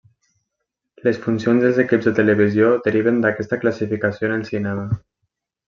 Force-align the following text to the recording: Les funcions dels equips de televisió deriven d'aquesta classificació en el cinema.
Les 1.07 1.19
funcions 1.25 1.65
dels 1.65 1.81
equips 1.83 2.09
de 2.09 2.15
televisió 2.21 2.71
deriven 2.89 3.21
d'aquesta 3.27 3.63
classificació 3.65 4.33
en 4.33 4.37
el 4.41 4.51
cinema. 4.53 4.91